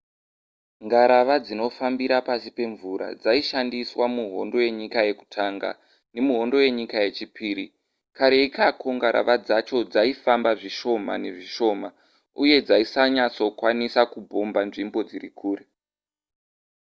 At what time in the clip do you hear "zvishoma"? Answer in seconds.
10.59-11.13